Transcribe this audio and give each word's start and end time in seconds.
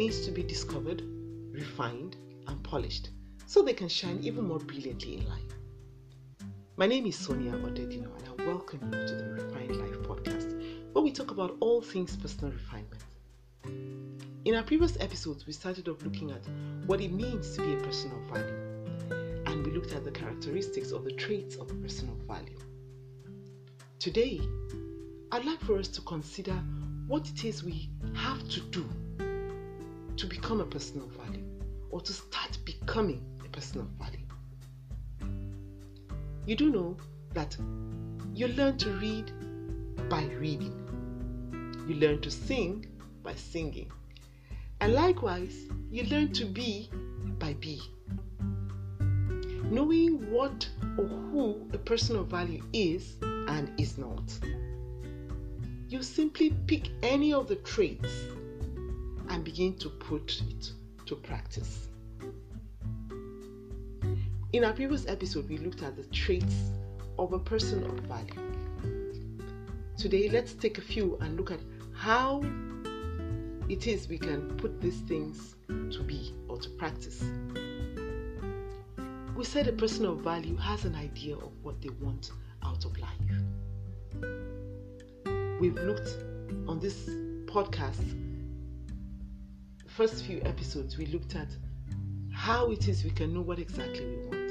needs 0.00 0.24
to 0.24 0.30
be 0.30 0.42
discovered, 0.42 1.02
refined, 1.52 2.16
and 2.46 2.64
polished 2.64 3.10
so 3.44 3.60
they 3.60 3.74
can 3.74 3.86
shine 3.86 4.18
even 4.22 4.48
more 4.48 4.58
brilliantly 4.58 5.18
in 5.18 5.28
life. 5.28 5.52
My 6.78 6.86
name 6.86 7.04
is 7.04 7.18
Sonia 7.18 7.52
Odedino, 7.52 8.08
and 8.16 8.40
I 8.40 8.46
welcome 8.46 8.80
you 8.82 9.06
to 9.06 9.14
the 9.14 9.24
Refined 9.24 9.76
Life 9.76 9.98
podcast, 10.08 10.58
where 10.94 11.04
we 11.04 11.12
talk 11.12 11.32
about 11.32 11.54
all 11.60 11.82
things 11.82 12.16
personal 12.16 12.50
refinement. 12.50 13.04
In 14.46 14.54
our 14.54 14.62
previous 14.62 14.96
episodes, 15.00 15.46
we 15.46 15.52
started 15.52 15.86
off 15.86 16.02
looking 16.02 16.30
at 16.30 16.48
what 16.86 17.02
it 17.02 17.12
means 17.12 17.54
to 17.56 17.60
be 17.60 17.74
a 17.74 17.84
person 17.84 18.10
of 18.12 18.22
value, 18.34 19.44
and 19.44 19.66
we 19.66 19.70
looked 19.70 19.92
at 19.92 20.02
the 20.02 20.10
characteristics 20.10 20.92
or 20.92 21.00
the 21.00 21.12
traits 21.12 21.56
of 21.56 21.70
a 21.70 21.74
person 21.74 22.08
of 22.08 22.16
value. 22.26 22.58
Today, 23.98 24.40
I'd 25.30 25.44
like 25.44 25.60
for 25.60 25.78
us 25.78 25.88
to 25.88 26.00
consider 26.00 26.54
what 27.06 27.28
it 27.28 27.44
is 27.44 27.62
we 27.62 27.90
have 28.14 28.48
to 28.48 28.60
do 28.60 28.88
to 30.20 30.26
become 30.26 30.60
a 30.60 30.66
person 30.66 31.00
of 31.00 31.08
value 31.12 31.46
or 31.88 31.98
to 31.98 32.12
start 32.12 32.58
becoming 32.66 33.24
a 33.42 33.48
person 33.48 33.80
of 33.80 33.86
value. 33.98 34.26
You 36.44 36.54
do 36.56 36.70
know 36.70 36.98
that 37.32 37.56
you 38.34 38.48
learn 38.48 38.76
to 38.78 38.90
read 38.98 39.32
by 40.10 40.24
reading, 40.38 40.76
you 41.88 41.94
learn 41.94 42.20
to 42.20 42.30
sing 42.30 42.84
by 43.22 43.34
singing, 43.34 43.90
and 44.82 44.92
likewise, 44.92 45.56
you 45.90 46.04
learn 46.04 46.34
to 46.34 46.44
be 46.44 46.90
by 47.38 47.54
being. 47.54 47.80
Knowing 49.70 50.30
what 50.30 50.68
or 50.98 51.06
who 51.06 51.66
a 51.72 51.78
person 51.78 52.16
of 52.16 52.26
value 52.26 52.62
is 52.74 53.16
and 53.22 53.72
is 53.80 53.96
not. 53.96 54.38
You 55.88 56.02
simply 56.02 56.50
pick 56.66 56.90
any 57.02 57.32
of 57.32 57.48
the 57.48 57.56
traits 57.56 58.12
and 59.30 59.44
begin 59.44 59.74
to 59.78 59.88
put 59.88 60.42
it 60.50 60.72
to 61.06 61.16
practice. 61.16 61.88
In 64.52 64.64
our 64.64 64.72
previous 64.72 65.06
episode, 65.06 65.48
we 65.48 65.58
looked 65.58 65.82
at 65.82 65.96
the 65.96 66.02
traits 66.04 66.72
of 67.18 67.32
a 67.32 67.38
person 67.38 67.84
of 67.84 67.92
value. 68.00 68.34
Today, 69.96 70.28
let's 70.28 70.54
take 70.54 70.78
a 70.78 70.80
few 70.80 71.16
and 71.20 71.36
look 71.36 71.52
at 71.52 71.60
how 71.94 72.42
it 73.68 73.86
is 73.86 74.08
we 74.08 74.18
can 74.18 74.56
put 74.56 74.80
these 74.80 74.98
things 75.02 75.54
to 75.68 76.02
be 76.02 76.34
or 76.48 76.58
to 76.58 76.68
practice. 76.70 77.22
We 79.36 79.44
said 79.44 79.68
a 79.68 79.72
person 79.72 80.06
of 80.06 80.18
value 80.18 80.56
has 80.56 80.84
an 80.84 80.96
idea 80.96 81.36
of 81.36 81.52
what 81.62 81.80
they 81.80 81.90
want 82.00 82.32
out 82.64 82.84
of 82.84 82.98
life. 82.98 83.10
We've 85.60 85.76
looked 85.76 86.08
on 86.66 86.80
this 86.80 87.08
podcast, 87.46 88.29
first 90.00 90.24
few 90.24 90.40
episodes, 90.46 90.96
we 90.96 91.04
looked 91.04 91.36
at 91.36 91.48
how 92.32 92.70
it 92.70 92.88
is 92.88 93.04
we 93.04 93.10
can 93.10 93.34
know 93.34 93.42
what 93.42 93.58
exactly 93.58 94.00
we 94.06 94.16
want. 94.16 94.50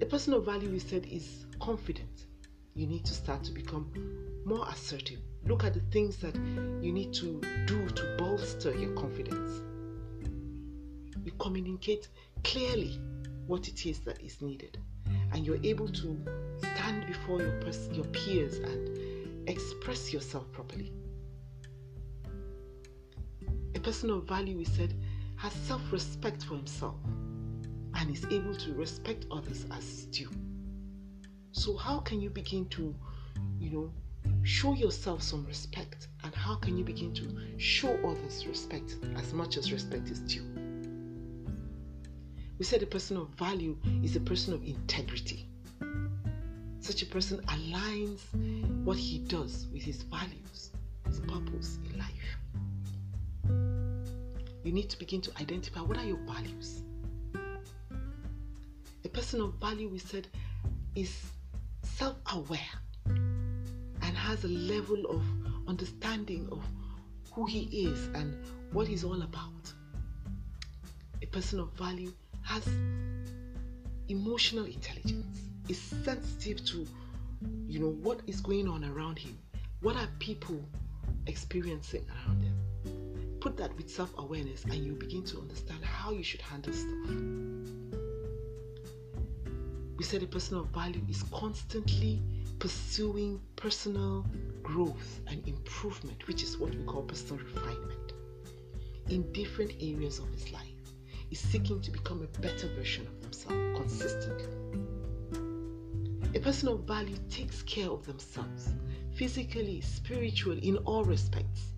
A 0.00 0.06
person 0.06 0.32
of 0.32 0.46
value, 0.46 0.70
we 0.70 0.78
said, 0.78 1.04
is 1.04 1.44
confident. 1.60 2.24
You 2.74 2.86
need 2.86 3.04
to 3.04 3.12
start 3.12 3.44
to 3.44 3.52
become 3.52 3.92
more 4.46 4.66
assertive. 4.70 5.18
Look 5.44 5.64
at 5.64 5.74
the 5.74 5.82
things 5.92 6.16
that 6.22 6.34
you 6.34 6.92
need 6.92 7.12
to 7.12 7.42
do 7.66 7.86
to 7.90 8.16
bolster 8.16 8.74
your 8.74 8.94
confidence. 8.94 9.60
You 11.26 11.32
communicate 11.32 12.08
clearly 12.42 12.98
what 13.46 13.68
it 13.68 13.84
is 13.84 14.00
that 14.06 14.22
is 14.22 14.40
needed, 14.40 14.78
and 15.34 15.44
you're 15.44 15.62
able 15.62 15.88
to 15.88 16.18
stand 16.56 17.06
before 17.06 17.42
your, 17.42 17.60
pers- 17.60 17.90
your 17.92 18.06
peers 18.06 18.60
and 18.60 19.46
express 19.46 20.10
yourself 20.10 20.50
properly. 20.52 20.90
A 23.74 23.80
person 23.80 24.10
of 24.10 24.24
value, 24.24 24.56
we 24.56 24.64
said, 24.64 24.94
has 25.36 25.52
self 25.52 25.82
respect 25.92 26.44
for 26.44 26.56
himself 26.56 26.96
and 27.94 28.10
is 28.10 28.24
able 28.30 28.54
to 28.54 28.72
respect 28.74 29.26
others 29.30 29.66
as 29.70 30.06
due. 30.06 30.30
So, 31.52 31.76
how 31.76 31.98
can 31.98 32.20
you 32.20 32.30
begin 32.30 32.66
to, 32.70 32.94
you 33.58 33.70
know, 33.70 33.92
show 34.42 34.74
yourself 34.74 35.22
some 35.22 35.44
respect? 35.46 36.08
And 36.22 36.34
how 36.34 36.56
can 36.56 36.78
you 36.78 36.84
begin 36.84 37.12
to 37.14 37.58
show 37.58 37.92
others 38.06 38.46
respect 38.46 38.96
as 39.16 39.32
much 39.32 39.56
as 39.56 39.72
respect 39.72 40.08
is 40.10 40.20
due? 40.20 40.44
We 42.58 42.64
said 42.64 42.82
a 42.82 42.86
person 42.86 43.16
of 43.16 43.28
value 43.30 43.76
is 44.02 44.14
a 44.14 44.20
person 44.20 44.54
of 44.54 44.64
integrity. 44.64 45.48
Such 46.80 47.02
a 47.02 47.06
person 47.06 47.40
aligns 47.46 48.20
what 48.84 48.98
he 48.98 49.18
does 49.18 49.66
with 49.72 49.82
his 49.82 50.02
values, 50.02 50.70
his 51.06 51.18
purpose 51.20 51.78
in 51.90 51.98
life. 51.98 52.13
You 54.64 54.72
need 54.72 54.90
to 54.90 54.98
begin 54.98 55.20
to 55.20 55.30
identify 55.40 55.80
what 55.80 55.98
are 55.98 56.04
your 56.04 56.18
values 56.26 56.82
a 59.04 59.08
person 59.08 59.40
of 59.40 59.54
value, 59.54 59.88
we 59.88 59.98
said, 59.98 60.26
is 60.94 61.14
self 61.82 62.16
aware 62.32 62.58
and 63.06 64.16
has 64.16 64.44
a 64.44 64.48
level 64.48 65.04
of 65.06 65.22
understanding 65.68 66.48
of 66.50 66.62
who 67.32 67.44
he 67.44 67.86
is 67.86 68.06
and 68.14 68.34
what 68.72 68.88
he's 68.88 69.04
all 69.04 69.20
about. 69.22 69.72
A 71.22 71.26
person 71.26 71.60
of 71.60 71.70
value 71.72 72.12
has 72.42 72.66
emotional 74.08 74.64
intelligence, 74.64 75.40
is 75.68 75.80
sensitive 75.80 76.64
to 76.66 76.86
you 77.66 77.78
know 77.78 77.90
what 77.90 78.20
is 78.26 78.40
going 78.40 78.68
on 78.68 78.84
around 78.84 79.18
him. 79.18 79.36
What 79.82 79.96
are 79.96 80.08
people 80.18 80.60
experiencing 81.26 82.06
around 82.08 82.42
them? 82.42 82.53
Put 83.44 83.58
that 83.58 83.76
with 83.76 83.90
self-awareness 83.90 84.64
and 84.64 84.76
you 84.76 84.94
begin 84.94 85.22
to 85.24 85.38
understand 85.38 85.84
how 85.84 86.12
you 86.12 86.22
should 86.22 86.40
handle 86.40 86.72
stuff. 86.72 87.10
We 89.98 90.02
said 90.02 90.22
a 90.22 90.26
person 90.26 90.56
of 90.56 90.68
value 90.68 91.02
is 91.10 91.22
constantly 91.24 92.22
pursuing 92.58 93.42
personal 93.54 94.24
growth 94.62 95.20
and 95.26 95.46
improvement, 95.46 96.26
which 96.26 96.42
is 96.42 96.56
what 96.56 96.74
we 96.74 96.84
call 96.84 97.02
personal 97.02 97.44
refinement, 97.44 98.14
in 99.10 99.30
different 99.32 99.74
areas 99.78 100.20
of 100.20 100.30
his 100.30 100.50
life. 100.50 100.62
Is 101.30 101.38
seeking 101.38 101.82
to 101.82 101.90
become 101.90 102.22
a 102.22 102.38
better 102.40 102.68
version 102.68 103.06
of 103.06 103.20
themselves 103.20 103.78
consistently. 103.78 104.48
A 106.34 106.40
person 106.40 106.70
of 106.70 106.84
value 106.84 107.18
takes 107.28 107.60
care 107.64 107.90
of 107.90 108.06
themselves 108.06 108.70
physically, 109.12 109.82
spiritually, 109.82 110.66
in 110.66 110.78
all 110.78 111.04
respects. 111.04 111.73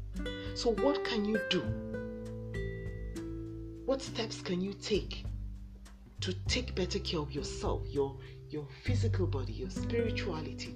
So, 0.55 0.73
what 0.73 1.05
can 1.05 1.25
you 1.25 1.41
do? 1.51 1.63
What 3.85 4.03
steps 4.03 4.41
can 4.41 4.61
you 4.61 4.73
take 4.73 5.25
to 6.21 6.33
take 6.49 6.75
better 6.75 6.99
care 6.99 7.21
of 7.21 7.33
yourself, 7.33 7.83
your 7.89 8.17
your 8.51 8.67
physical 8.85 9.27
body, 9.27 9.53
your 9.53 9.71
spirituality, 9.71 10.75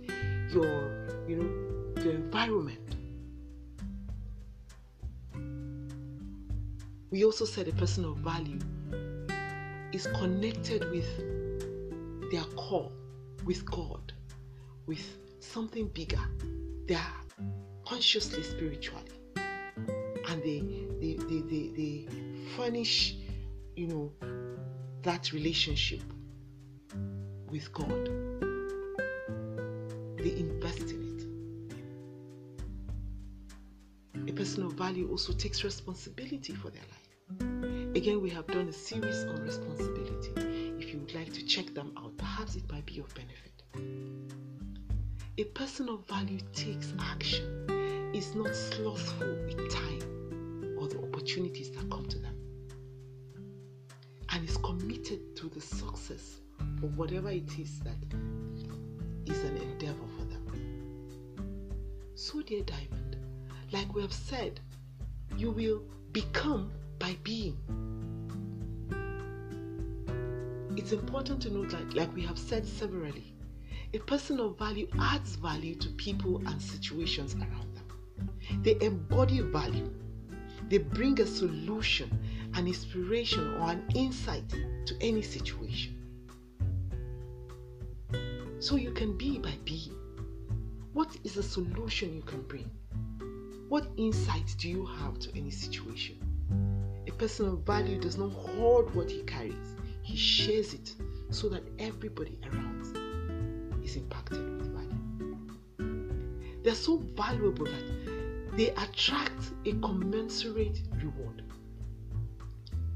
your 0.53 1.25
you 1.29 1.37
know 1.37 2.03
your 2.03 2.15
environment. 2.15 2.97
We 7.11 7.25
also 7.25 7.45
said 7.45 7.67
a 7.69 7.73
person 7.73 8.05
of 8.05 8.19
value 8.19 8.59
is 9.93 10.07
connected 10.07 10.89
with 10.91 11.09
their 12.31 12.45
core, 12.55 12.93
with 13.45 13.65
God, 13.65 14.13
with 14.87 15.05
something 15.41 15.89
bigger. 15.89 16.21
They 16.87 16.95
are 16.95 17.15
consciously 17.85 18.43
spiritually. 18.45 19.20
And 20.31 20.43
they 20.45 20.61
they, 21.01 21.15
they, 21.15 21.41
they, 21.41 21.67
they 21.77 22.07
furnish, 22.57 23.17
you 23.75 23.89
know, 23.89 24.13
that 25.03 25.33
relationship 25.33 26.03
with 27.51 27.73
God. 27.73 28.09
They 30.19 30.31
invest 30.31 30.83
in 30.83 31.03
it. 34.15 34.31
A 34.31 34.33
person 34.33 34.63
of 34.63 34.75
value 34.75 35.09
also 35.11 35.33
takes 35.33 35.65
responsibility 35.65 36.55
for 36.55 36.71
their 36.71 36.83
life. 36.83 37.97
Again, 37.97 38.21
we 38.23 38.31
have 38.31 38.47
done 38.47 38.69
a 38.69 38.73
series 38.73 39.25
on 39.25 39.43
responsibility. 39.43 40.31
If 40.79 40.93
you 40.93 41.01
would 41.01 41.15
like 41.15 41.33
to 41.33 41.45
check 41.45 41.75
them 41.75 41.93
out, 41.97 42.17
perhaps 42.17 42.55
it 42.55 42.71
might 42.71 42.87
be 42.87 43.01
of 43.01 43.13
benefit. 43.15 43.65
A 45.39 45.45
person 45.45 45.89
of 45.89 46.07
value 46.07 46.39
takes 46.53 46.93
action, 47.01 47.67
is 48.15 48.35
not 48.35 48.55
slothful 48.55 49.37
with 49.47 49.73
time 49.73 50.20
the 50.91 50.99
opportunities 51.03 51.71
that 51.71 51.89
come 51.91 52.07
to 52.07 52.19
them 52.19 52.37
and 54.33 54.49
is 54.49 54.57
committed 54.59 55.37
to 55.37 55.49
the 55.49 55.61
success 55.61 56.41
of 56.83 56.97
whatever 56.97 57.31
it 57.31 57.59
is 57.59 57.81
that 57.81 57.97
is 59.27 59.45
an 59.45 59.57
endeavor 59.57 60.07
for 60.19 60.25
them. 60.25 60.41
So, 62.15 62.43
dear 62.43 62.63
Diamond, 62.63 63.17
like 63.73 63.95
we 63.95 64.03
have 64.03 64.13
said, 64.13 64.61
you 65.37 65.51
will 65.51 65.83
become 66.13 66.71
by 66.99 67.17
being. 67.23 67.57
It's 70.77 70.93
important 70.93 71.43
to 71.43 71.51
note 71.51 71.71
that, 71.71 71.95
like 71.95 72.15
we 72.15 72.23
have 72.23 72.39
said 72.39 72.67
severally, 72.67 73.35
a 73.95 73.99
person 73.99 74.39
of 74.41 74.59
value 74.59 74.89
adds 75.01 75.37
value 75.37 75.75
to 75.77 75.89
people 75.91 76.43
and 76.47 76.61
situations 76.61 77.35
around 77.35 77.75
them. 77.75 78.63
They 78.63 78.77
embody 78.81 79.41
value 79.41 79.93
They 80.71 80.79
bring 80.79 81.21
a 81.21 81.27
solution, 81.27 82.09
an 82.55 82.69
inspiration, 82.69 83.55
or 83.55 83.73
an 83.73 83.83
insight 83.97 84.49
to 84.87 84.95
any 85.01 85.21
situation. 85.21 85.97
So 88.61 88.77
you 88.77 88.93
can 88.93 89.19
be 89.19 89.39
by 89.39 89.55
being. 89.65 89.97
What 90.93 91.17
is 91.25 91.35
the 91.35 91.43
solution 91.43 92.15
you 92.15 92.23
can 92.23 92.43
bring? 92.43 92.71
What 93.69 93.89
insight 93.97 94.55
do 94.59 94.69
you 94.69 94.87
have 94.87 95.19
to 95.19 95.37
any 95.37 95.51
situation? 95.51 96.17
A 97.09 97.13
person 97.13 97.49
of 97.49 97.67
value 97.67 97.99
does 97.99 98.17
not 98.17 98.31
hoard 98.31 98.95
what 98.95 99.11
he 99.11 99.23
carries, 99.23 99.75
he 100.03 100.17
shares 100.17 100.73
it 100.73 100.95
so 101.31 101.49
that 101.49 101.65
everybody 101.81 102.39
around 102.53 102.97
is 103.83 103.97
impacted 103.97 104.39
with 104.57 104.73
value. 104.73 106.63
They're 106.63 106.75
so 106.77 106.99
valuable 107.17 107.65
that 107.65 108.10
they 108.57 108.71
attract 108.71 109.53
a 109.67 109.73
commensurate 109.75 110.81
reward, 111.03 111.43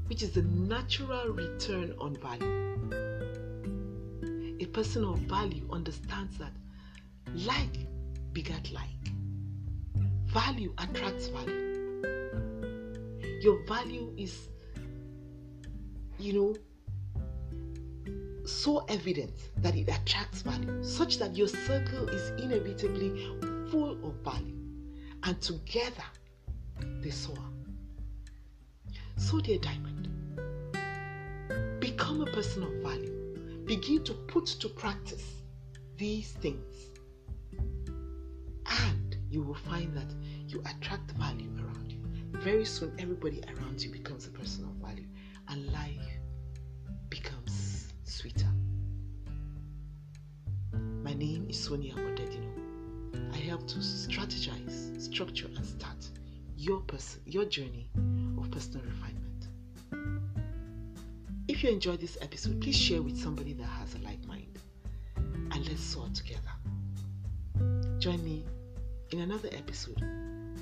which 0.07 0.21
is 0.21 0.31
the 0.31 0.43
natural 0.43 1.29
return 1.29 1.93
on 1.99 2.15
value 2.17 2.65
a 4.59 4.65
person 4.67 5.03
of 5.03 5.19
value 5.19 5.67
understands 5.71 6.37
that 6.37 6.51
like 7.45 7.87
begat 8.33 8.71
like. 8.71 9.13
Value 10.25 10.73
attracts 10.77 11.27
value. 11.27 12.01
Your 13.41 13.63
value 13.65 14.13
is, 14.17 14.49
you 16.17 16.33
know, 16.33 16.55
so 18.45 18.85
evident 18.87 19.33
that 19.57 19.75
it 19.75 19.87
attracts 19.87 20.41
value, 20.41 20.83
such 20.83 21.17
that 21.19 21.35
your 21.35 21.47
circle 21.47 22.07
is 22.09 22.29
inevitably 22.41 23.09
full 23.69 23.91
of 24.03 24.15
value, 24.23 24.55
and 25.25 25.41
together 25.41 26.03
they 27.01 27.09
soar. 27.09 27.37
So, 29.17 29.39
dear 29.39 29.59
Diamond, 29.59 30.09
become 31.79 32.21
a 32.21 32.25
person 32.27 32.63
of 32.63 32.71
value 32.83 33.15
begin 33.65 34.03
to 34.03 34.13
put 34.13 34.45
to 34.45 34.69
practice 34.69 35.23
these 35.97 36.33
things, 36.33 36.75
and 38.87 39.17
you 39.29 39.41
will 39.41 39.55
find 39.55 39.95
that 39.97 40.13
you 40.47 40.61
attract 40.61 41.11
value 41.11 41.49
around 41.57 41.91
you. 41.91 41.99
Very 42.39 42.65
soon, 42.65 42.93
everybody 42.99 43.41
around 43.55 43.81
you 43.81 43.91
becomes 43.91 44.27
a 44.27 44.31
person 44.31 44.65
of 44.65 44.71
value, 44.87 45.07
and 45.47 45.71
life 45.71 46.19
becomes 47.09 47.93
sweeter. 48.03 48.51
My 51.03 51.13
name 51.13 51.47
is 51.49 51.63
Sonia 51.63 51.93
Odedino. 51.95 52.64
Help 53.55 53.67
to 53.69 53.77
strategize, 53.77 54.99
structure, 55.01 55.47
and 55.55 55.65
start 55.65 56.09
your 56.57 56.83
your 57.25 57.45
journey 57.45 57.89
of 58.37 58.51
personal 58.51 58.85
refinement. 58.85 59.47
If 61.47 61.63
you 61.63 61.69
enjoyed 61.69 62.01
this 62.01 62.17
episode, 62.19 62.59
please 62.59 62.75
share 62.75 63.01
with 63.01 63.17
somebody 63.17 63.53
that 63.53 63.63
has 63.63 63.95
a 63.95 63.99
like 63.99 64.21
mind 64.25 64.59
and 65.15 65.65
let's 65.69 65.81
soar 65.81 66.09
together. 66.13 66.51
Join 67.97 68.21
me 68.25 68.43
in 69.11 69.21
another 69.21 69.47
episode 69.53 70.03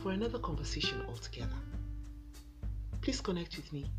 for 0.03 0.11
another 0.11 0.37
conversation 0.37 1.03
altogether. 1.09 1.57
Please 3.01 3.21
connect 3.21 3.57
with 3.57 3.73
me 3.73 3.89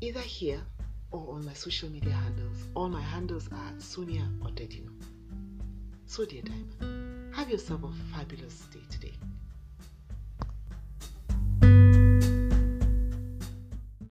either 0.00 0.20
here 0.20 0.62
or 1.10 1.34
on 1.34 1.44
my 1.44 1.52
social 1.52 1.90
media 1.90 2.14
handles. 2.14 2.56
All 2.74 2.88
my 2.88 3.02
handles 3.02 3.50
are 3.52 3.74
Sonia 3.76 4.26
Odedino. 4.40 4.94
So, 6.06 6.24
dear 6.24 6.40
Diamond, 6.40 6.99
have 7.32 7.48
yourself 7.48 7.82
a 7.84 7.92
fabulous 8.16 8.66
day 8.72 8.84
today. 8.90 9.19